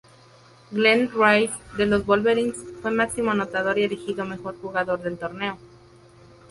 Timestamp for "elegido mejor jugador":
3.83-5.03